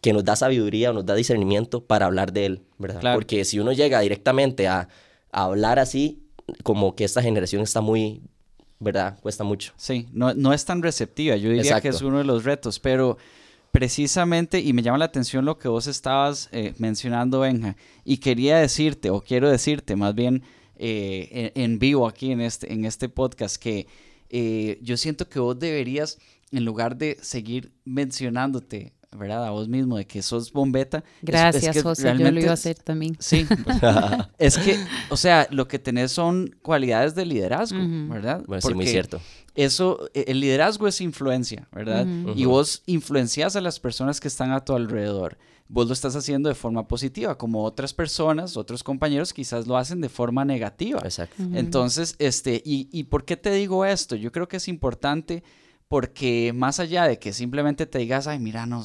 [0.00, 3.14] que nos da sabiduría, nos da discernimiento para hablar de Él, ¿verdad?
[3.14, 4.88] Porque si uno llega directamente a,
[5.30, 6.21] a hablar así,
[6.62, 8.22] como que esta generación está muy,
[8.78, 9.18] ¿verdad?
[9.20, 9.72] Cuesta mucho.
[9.76, 11.36] Sí, no, no es tan receptiva.
[11.36, 13.18] Yo diría que es uno de los retos, pero
[13.70, 18.58] precisamente, y me llama la atención lo que vos estabas eh, mencionando, Benja, y quería
[18.58, 20.42] decirte, o quiero decirte más bien
[20.76, 23.86] eh, en, vivo aquí en este, en este podcast, que
[24.28, 26.18] eh, yo siento que vos deberías,
[26.50, 29.46] en lugar de seguir mencionándote ¿verdad?
[29.46, 31.04] A vos mismo, de que sos bombeta.
[31.22, 33.16] Gracias, José, yo lo iba a hacer también.
[33.18, 33.46] Sí,
[34.38, 34.78] es que,
[35.10, 38.42] o sea, lo que tenés son cualidades de liderazgo, ¿verdad?
[38.46, 39.20] Bueno, sí, muy cierto.
[39.54, 42.06] Eso, e, el liderazgo es influencia, ¿verdad?
[42.34, 45.36] Y vos influencias a las personas que están a tu alrededor.
[45.68, 50.02] Vos lo estás haciendo de forma positiva, como otras personas, otros compañeros quizás lo hacen
[50.02, 51.00] de forma negativa.
[51.02, 51.42] Exacto.
[51.54, 54.16] Entonces, este, y, ¿y por qué te digo esto?
[54.16, 55.42] Yo creo que es importante
[55.92, 58.82] porque más allá de que simplemente te digas, ay, mira, no,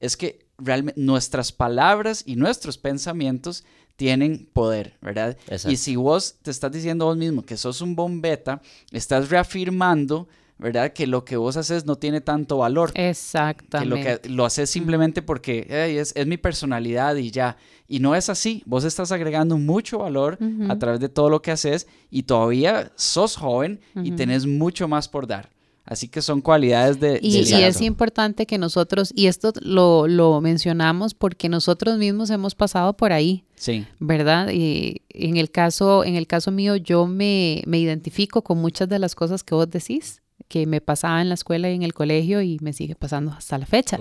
[0.00, 3.62] es que realmente nuestras palabras y nuestros pensamientos
[3.94, 5.36] tienen poder, ¿verdad?
[5.68, 10.26] Y si vos te estás diciendo vos mismo que sos un bombeta, estás reafirmando,
[10.58, 10.92] ¿verdad?
[10.92, 12.90] Que lo que vos haces no tiene tanto valor.
[12.94, 14.02] Exactamente.
[14.02, 17.56] Que lo, que lo haces simplemente porque es, es, mi personalidad y ya.
[17.86, 18.64] Y no es así.
[18.66, 23.36] Vos estás agregando mucho valor a través de todo lo que haces y todavía sos
[23.36, 25.51] joven y tenés mucho más por dar.
[25.84, 27.18] Así que son cualidades de...
[27.20, 32.96] Y, es importante que nosotros, y esto lo, lo, mencionamos porque nosotros mismos hemos pasado
[32.96, 33.44] por ahí.
[33.56, 33.84] Sí.
[33.98, 34.50] ¿Verdad?
[34.52, 39.00] Y en el caso, en el caso mío, yo me, me identifico con muchas de
[39.00, 42.42] las cosas que vos decís que me pasaba en la escuela y en el colegio
[42.42, 43.98] y me sigue pasando hasta la fecha,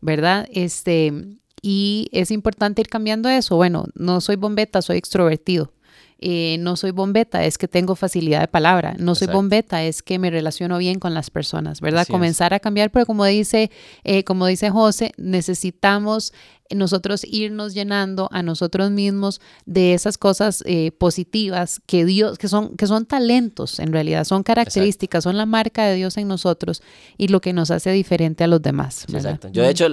[0.00, 0.48] ¿verdad?
[0.50, 1.12] Este,
[1.60, 3.56] y es importante ir cambiando eso.
[3.56, 5.74] Bueno, no soy bombeta, soy extrovertido.
[6.22, 8.94] Eh, no soy bombeta, es que tengo facilidad de palabra.
[8.98, 12.06] No soy bombeta, es que me relaciono bien con las personas, ¿verdad?
[12.06, 13.70] Comenzar a cambiar, pero como dice,
[14.04, 16.34] eh, como dice José, necesitamos
[16.68, 22.76] nosotros irnos llenando a nosotros mismos de esas cosas eh, positivas que Dios, que son,
[22.76, 26.82] que son talentos en realidad, son características, son la marca de Dios en nosotros
[27.16, 29.06] y lo que nos hace diferente a los demás.
[29.12, 29.48] Exacto.
[29.50, 29.88] Yo de hecho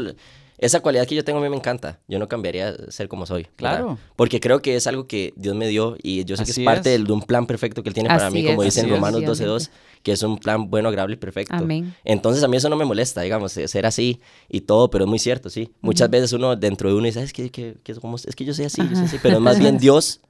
[0.57, 1.99] esa cualidad que yo tengo a mí me encanta.
[2.07, 3.45] Yo no cambiaría ser como soy.
[3.55, 3.99] Claro.
[4.15, 6.97] Porque creo que es algo que Dios me dio y yo sé que es parte
[6.97, 9.69] de un plan perfecto que Él tiene para mí, como dice en Romanos 12.2,
[10.01, 11.55] que es un plan bueno, agradable y perfecto.
[11.55, 11.93] Amén.
[12.03, 15.19] Entonces a mí eso no me molesta, digamos, ser así y todo, pero es muy
[15.19, 15.69] cierto, sí.
[15.81, 17.51] Muchas veces uno dentro de uno dice, es que, es
[18.35, 20.21] que yo soy así, yo soy así, pero es más bien Dios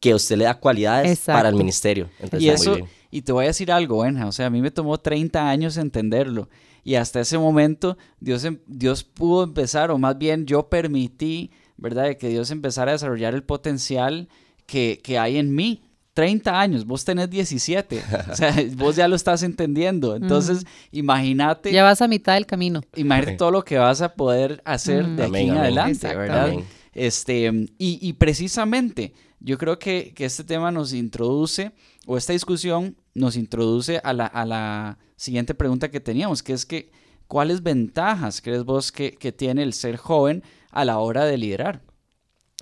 [0.00, 2.08] que usted le da cualidades para el ministerio.
[2.38, 2.78] y eso,
[3.10, 5.76] y te voy a decir algo, Benja, o sea, a mí me tomó 30 años
[5.76, 6.48] entenderlo
[6.88, 12.16] y hasta ese momento Dios, em, Dios pudo empezar, o más bien yo permití, ¿verdad?
[12.16, 14.30] Que Dios empezara a desarrollar el potencial
[14.64, 15.82] que, que hay en mí.
[16.14, 20.16] 30 años, vos tenés 17, o sea, vos ya lo estás entendiendo.
[20.16, 21.72] Entonces, imagínate.
[21.72, 22.80] Ya vas a mitad del camino.
[22.96, 26.54] Imagínate todo lo que vas a poder hacer de aquí en adelante, ¿verdad?
[26.94, 31.70] Este, y, y, precisamente, yo creo que, que, este tema nos introduce,
[32.06, 36.64] o esta discusión nos introduce a la, a la siguiente pregunta que teníamos, que es
[36.64, 36.90] que,
[37.26, 41.82] ¿cuáles ventajas crees vos que, tiene el ser joven a la hora de liderar?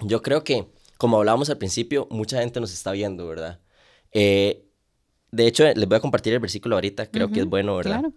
[0.02, 0.66] Yo creo que,
[0.98, 3.60] como hablábamos al principio, mucha gente nos está viendo, ¿verdad?
[4.12, 4.66] Eh,
[5.30, 8.00] de hecho, les voy a compartir el versículo ahorita, creo que es bueno, ¿verdad?
[8.00, 8.14] Claro.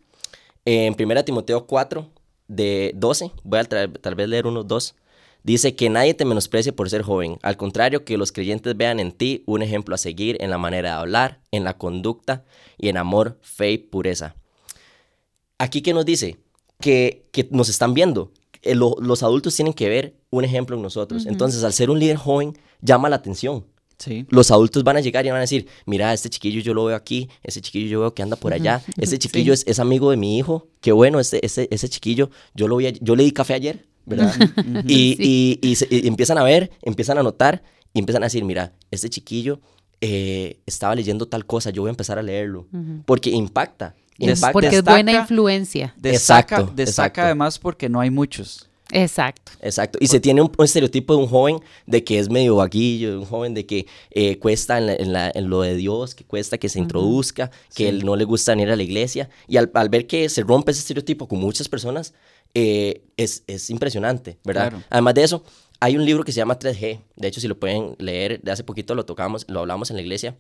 [0.66, 2.12] en 1 Timoteo 4,
[2.50, 4.96] de 12, voy a tal vez leer unos dos.
[5.44, 9.12] Dice que nadie te menosprecie por ser joven, al contrario que los creyentes vean en
[9.12, 12.44] ti un ejemplo a seguir en la manera de hablar, en la conducta
[12.78, 14.36] y en amor, fe y pureza.
[15.58, 16.38] Aquí que nos dice
[16.80, 21.26] que, que nos están viendo, eh, los adultos tienen que ver un ejemplo en nosotros.
[21.26, 23.66] Entonces, al ser un líder joven, llama la atención.
[23.98, 24.26] Sí.
[24.30, 26.96] Los adultos van a llegar y van a decir, mira, este chiquillo yo lo veo
[26.96, 30.16] aquí, ese chiquillo yo veo que anda por allá, este chiquillo es, es, amigo de
[30.16, 33.56] mi hijo, qué bueno, este, ese, ese chiquillo, yo, lo voy yo le di café
[33.56, 34.34] ayer, ¿verdad?
[34.86, 39.60] y, y, empiezan a ver, empiezan a notar y empiezan a decir, mira, este chiquillo
[40.02, 42.68] eh, estaba leyendo tal cosa, yo voy a empezar a leerlo,
[43.06, 43.96] porque impacta.
[44.18, 44.52] impacta.
[44.52, 45.94] Porque es buena influencia.
[45.98, 48.69] Destaca, exacto, destaca además porque no hay muchos.
[48.92, 49.52] Exacto.
[49.62, 50.00] Exacto.
[50.02, 53.26] Y se tiene un, estereotipo de un joven de que es medio vaguillo, de un
[53.26, 57.90] joven de que eh, cuesta en, lo de Dios, que cuesta que se introduzca, que
[57.90, 59.30] él no le gusta ir a la iglesia.
[59.48, 62.14] Y al, al, ver que se rompe ese estereotipo con muchas personas,
[62.54, 64.74] eh, es, es, impresionante, ¿verdad?
[64.90, 65.44] Además de eso,
[65.80, 68.64] hay un libro que se llama 3G, de hecho si lo pueden leer, de hace
[68.64, 70.36] poquito lo tocamos, lo hablamos en la iglesia,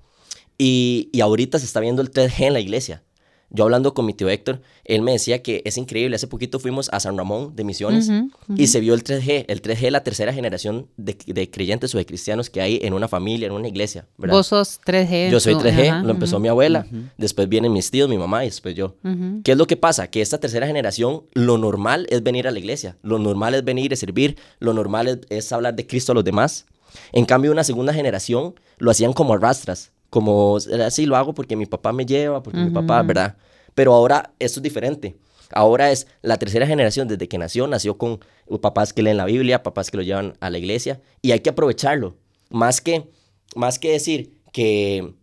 [0.57, 3.03] y, y ahorita se está viendo el 3G en la iglesia.
[3.51, 6.15] Yo hablando con mi tío Héctor, él me decía que es increíble.
[6.15, 8.11] Hace poquito fuimos a San Ramón de Misiones
[8.55, 9.45] y se vio el 3G.
[9.47, 13.07] El 3G, la tercera generación de, de, creyentes o de cristianos que hay en una
[13.07, 14.07] familia, en una iglesia.
[14.17, 14.35] ¿verdad?
[14.35, 15.31] Vos sos 3G.
[15.31, 16.85] Yo soy 3G, lo empezó mi abuela.
[17.17, 18.95] Después vienen mis tíos, mi mamá y después yo.
[19.43, 20.09] ¿Qué es lo que pasa?
[20.09, 22.97] Que esta tercera generación, lo normal es venir a la iglesia.
[23.01, 24.37] Lo normal es venir a servir.
[24.59, 26.65] Lo normal es, es hablar de Cristo a los demás.
[27.11, 31.65] En cambio, una segunda generación lo hacían como arrastras como así lo hago porque mi
[31.65, 33.37] papá me lleva, porque mi papá, ¿verdad?
[33.75, 35.15] Pero ahora esto es diferente.
[35.51, 38.19] Ahora es la tercera generación desde que nació, nació con
[38.61, 41.49] papás que leen la Biblia, papás que lo llevan a la iglesia y hay que
[41.49, 42.15] aprovecharlo.
[42.49, 43.09] Más que,
[43.55, 45.13] más que decir que,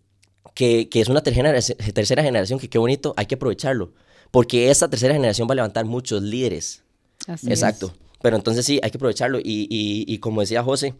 [0.54, 1.52] que, que es una tercera,
[1.92, 3.92] tercera generación, que qué bonito, hay que aprovecharlo.
[4.30, 6.82] Porque esta tercera generación va a levantar muchos líderes.
[7.26, 7.92] Así Exacto.
[8.20, 9.38] Pero entonces sí, hay que aprovecharlo.
[9.38, 10.94] Y, y, y como decía José,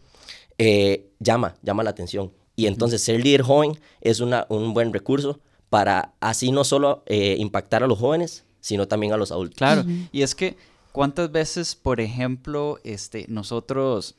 [0.58, 2.32] eh, llama, llama la atención.
[2.56, 7.36] Y entonces ser líder joven es una, un buen recurso para así no solo eh,
[7.38, 9.58] impactar a los jóvenes, sino también a los adultos.
[9.58, 10.56] Claro, y es que
[10.92, 14.16] cuántas veces, por ejemplo, este, nosotros,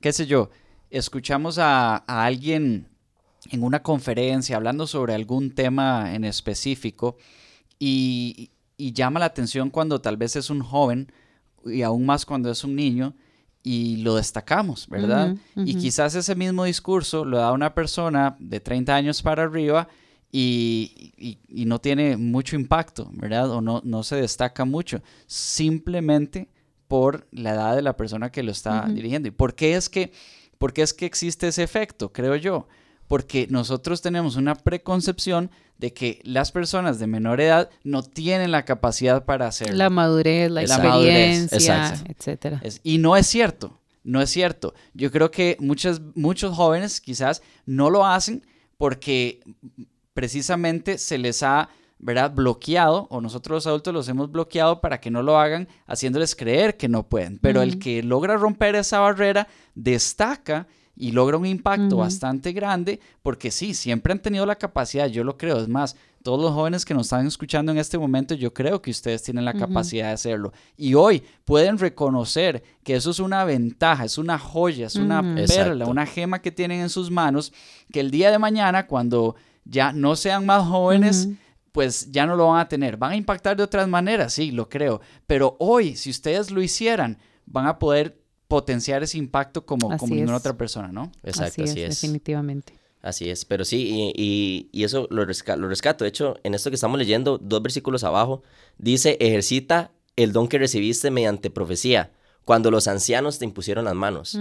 [0.00, 0.50] qué sé yo,
[0.90, 2.88] escuchamos a, alguien
[3.50, 7.16] en una conferencia hablando sobre algún tema en específico
[7.78, 11.12] y, llama la atención cuando tal vez es un joven
[11.66, 13.14] y aún más cuando es un niño
[13.62, 15.36] y lo destacamos, ¿verdad?
[15.54, 19.88] Y quizás ese mismo discurso lo da una persona de 30 años para arriba
[20.32, 21.12] y,
[21.48, 23.50] no tiene mucho impacto, ¿verdad?
[23.50, 26.48] O no, no se destaca mucho, simplemente
[26.88, 29.28] por la edad de la persona que lo está dirigiendo.
[29.28, 30.12] ¿Y por qué, es que,
[30.58, 32.66] por qué es que existe ese efecto, creo yo?
[33.10, 38.64] Porque nosotros tenemos una preconcepción de que las personas de menor edad no tienen la
[38.64, 39.74] capacidad para hacerlo.
[39.74, 42.62] La madurez, la, experiencia, etcétera.
[42.84, 44.74] y no es cierto, no es cierto.
[44.94, 48.46] Yo creo que muchos, muchos jóvenes quizás no lo hacen
[48.76, 49.40] porque
[50.14, 51.68] precisamente se les ha
[51.98, 52.32] ¿verdad?
[52.32, 56.76] bloqueado o nosotros los adultos los hemos bloqueado para que no lo hagan haciéndoles creer
[56.76, 57.40] que no pueden.
[57.40, 60.68] Pero el que logra romper esa barrera destaca
[61.00, 65.38] y logra un impacto bastante grande porque sí, siempre han tenido la capacidad, yo lo
[65.38, 68.82] creo, es más, todos los jóvenes que nos están escuchando en este momento, yo creo
[68.82, 70.52] que ustedes tienen la capacidad de hacerlo.
[70.76, 75.86] Y hoy pueden reconocer que eso es una ventaja, es una joya, es una perla,
[75.86, 77.54] una gema que tienen en sus manos,
[77.90, 81.30] que el día de mañana, cuando ya no sean más jóvenes,
[81.72, 82.98] pues ya no lo van a tener.
[82.98, 85.00] Van a impactar de otras maneras, sí, lo creo.
[85.26, 90.36] Pero hoy, si ustedes lo hicieran, van a poder potenciar ese impacto como, como ninguna
[90.36, 91.12] otra persona, ¿no?
[91.22, 92.74] Exacto, así, es, Definitivamente.
[93.00, 96.04] Así es, pero sí, y, y, eso lo, lo rescato.
[96.04, 98.42] De hecho, en esto que estamos leyendo, dos versículos abajo,
[98.76, 102.10] dice, ejercita el don que recibiste mediante profecía,
[102.44, 104.36] cuando los ancianos te impusieron las manos.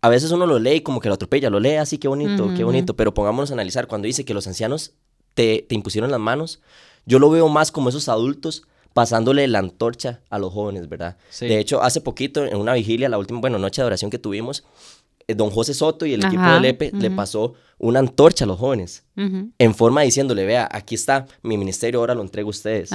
[0.00, 2.54] A veces uno lo lee y como que lo atropella, lo lee así, qué bonito,
[2.56, 4.92] qué bonito, pero pongámonos a analizar, cuando dice que los ancianos
[5.34, 6.60] te, te impusieron las manos,
[7.04, 11.16] yo lo veo más como esos adultos pasándole la antorcha a los jóvenes, ¿verdad?
[11.40, 14.64] De hecho, hace poquito, en una vigilia, la última, bueno, noche de oración que tuvimos,
[15.28, 18.58] eh, don José Soto y el equipo del EPE le pasó una antorcha a los
[18.58, 22.90] jóvenes en forma diciéndole, vea, aquí está mi ministerio, ahora lo entrego a ustedes.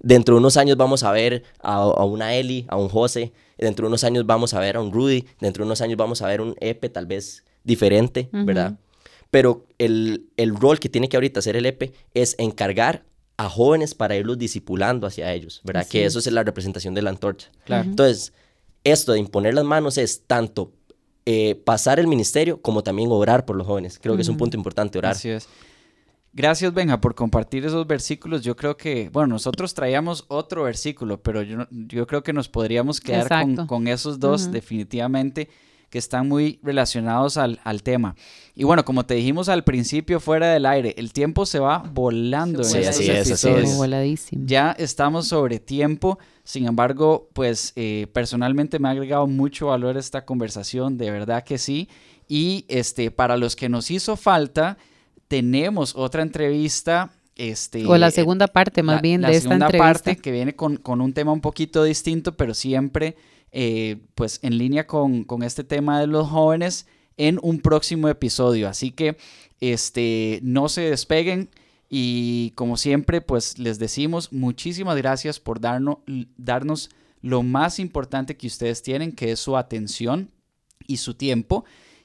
[0.00, 3.88] Dentro de unos años vamos a ver a, una Eli, a un José, dentro de
[3.88, 6.40] unos años vamos a ver a un Rudy, dentro de unos años vamos a ver
[6.40, 8.78] un EPE tal vez diferente, ¿verdad?
[9.30, 13.04] Pero el, el rol que tiene que ahorita hacer el EPE es encargar
[13.38, 15.86] a jóvenes para irlos discipulando hacia ellos, ¿verdad?
[15.86, 17.50] que eso es la representación de la antorcha.
[17.66, 18.32] Entonces,
[18.82, 20.72] esto de imponer las manos es tanto
[21.24, 24.00] eh, pasar el ministerio como también orar por los jóvenes.
[24.02, 25.12] Creo que es un punto importante, orar.
[25.12, 25.48] Así es.
[26.32, 28.42] Gracias, Benja, por compartir esos versículos.
[28.42, 33.00] Yo creo que, bueno, nosotros traíamos otro versículo, pero yo, yo creo que nos podríamos
[33.00, 33.28] quedar
[33.66, 35.48] con, esos dos definitivamente
[35.90, 38.14] que están muy relacionados al, tema.
[38.54, 42.62] Y bueno, como te dijimos al principio fuera del aire, el tiempo se va volando.
[42.64, 44.28] Sí, así es, así es.
[44.32, 46.18] Ya estamos sobre tiempo.
[46.44, 51.58] Sin embargo, pues eh, personalmente me ha agregado mucho valor esta conversación, de verdad que
[51.58, 51.88] sí.
[52.26, 54.76] Y este, para los que nos hizo falta,
[55.28, 59.66] tenemos otra entrevista este, o la segunda parte más bien de esta entrevista.
[59.66, 63.16] La segunda parte que viene con, con, un tema un poquito distinto, pero siempre
[63.52, 68.68] eh, pues en línea con, este tema de los jóvenes en un próximo episodio.
[68.68, 69.16] Así que
[69.60, 71.50] este, no se despeguen
[71.88, 75.98] y como siempre pues les decimos muchísimas gracias por darnos,
[76.36, 76.90] darnos
[77.22, 80.30] lo más importante que ustedes tienen, que es su atención
[80.86, 81.64] y su tiempo.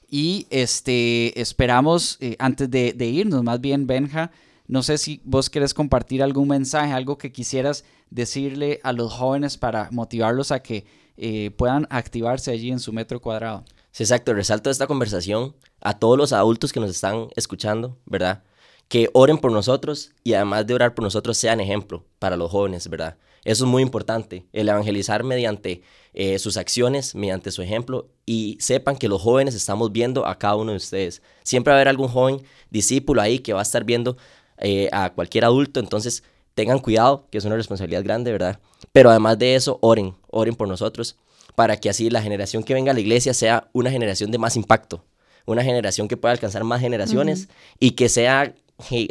[0.10, 4.32] Y este, esperamos, eh, antes de, de, irnos, más bien, Benja,
[4.68, 9.58] no sé si vos querés compartir algún mensaje, algo que quisieras decirle a los jóvenes
[9.58, 10.86] para motivarlos a que
[11.18, 13.64] eh, puedan activarse allí en su metro cuadrado.
[13.92, 14.34] Sí, exacto.
[14.34, 18.44] Resalto esta conversación a todos los adultos que nos están escuchando, ¿verdad?
[18.88, 22.88] Que oren por nosotros y además de orar por nosotros sean ejemplo para los jóvenes,
[22.90, 23.18] ¿verdad?
[23.46, 25.82] Eso es muy importante, el evangelizar mediante
[26.14, 30.56] eh, sus acciones, mediante su ejemplo y sepan que los jóvenes estamos viendo a cada
[30.56, 31.22] uno de ustedes.
[31.44, 34.16] Siempre va a haber algún joven discípulo ahí que va a estar viendo
[34.60, 36.24] eh, a cualquier adulto, entonces
[36.56, 38.60] tengan cuidado, que es una responsabilidad grande, ¿verdad?
[38.92, 41.18] Pero además de eso, oren, oren por nosotros,
[41.56, 44.56] para que así la generación que venga a la iglesia sea una generación de más
[44.56, 45.04] impacto,
[45.46, 48.56] una generación que pueda alcanzar más generaciones y que sea,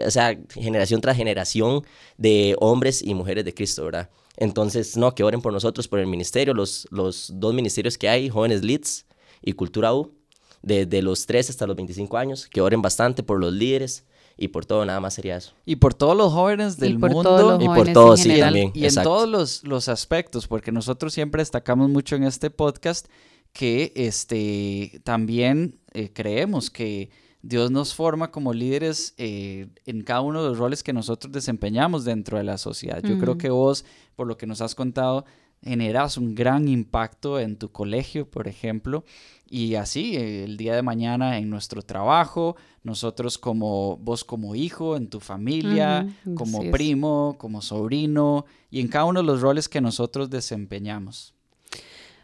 [0.07, 1.85] o sea, generación tras generación
[2.17, 4.11] de hombres y mujeres de Cristo, ¿verdad?
[4.37, 8.29] Entonces, no, que oren por nosotros, por el ministerio, los, los dos ministerios que hay,
[8.29, 9.07] Jóvenes Leads
[9.43, 10.15] y Cultura U,
[10.63, 14.05] desde los 3 hasta los 25 años, que oren bastante por los líderes,
[14.37, 15.55] y por todo, nada más sería eso.
[15.65, 17.59] Y por todos los jóvenes del mundo.
[17.61, 18.73] y por todos, sí, también.
[18.75, 23.09] Y en todos los, los, aspectos, porque nosotros siempre destacamos mucho en este podcast
[23.53, 27.11] que este, también eh, creemos que
[27.43, 32.05] Dios nos forma como líderes eh, en cada uno de los roles que nosotros desempeñamos
[32.05, 33.03] dentro de la sociedad.
[33.03, 35.25] Yo creo que vos, por lo que nos has contado,
[35.63, 39.05] generas un gran impacto en tu colegio, por ejemplo,
[39.49, 45.09] y así el día de mañana en nuestro trabajo, nosotros como vos como hijo, en
[45.09, 50.31] tu familia, como primo, como sobrino y en cada uno de los roles que nosotros
[50.31, 51.35] desempeñamos.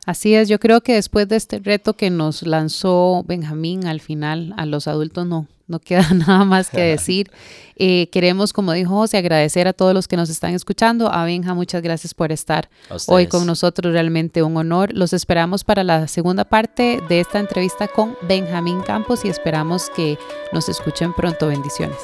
[0.08, 4.54] Así es, yo creo que después de este reto que nos lanzó Benjamín al final,
[4.56, 7.30] a los adultos no, no queda nada más que decir.
[7.76, 11.12] Eh, queremos, como dijo José, agradecer a todos los que nos están escuchando.
[11.12, 12.70] A Benja, muchas gracias por estar
[13.06, 14.94] hoy con nosotros, realmente un honor.
[14.94, 20.16] Los esperamos para la segunda parte de esta entrevista con Benjamín Campos y esperamos que
[20.54, 21.48] nos escuchen pronto.
[21.48, 21.98] Bendiciones.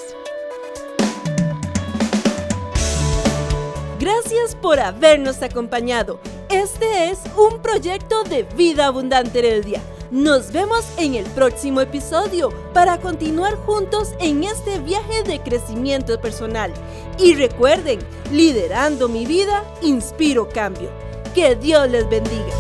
[3.99, 6.19] Gracias por habernos acompañado.
[6.51, 9.81] Este es un proyecto de Vida Abundante Heredia.
[10.11, 16.73] Nos vemos en el próximo episodio para continuar juntos en este viaje de crecimiento personal.
[17.19, 18.01] Y recuerden,
[18.33, 20.91] liderando mi vida, inspiro cambio.
[21.33, 22.53] Que Dios les bendiga.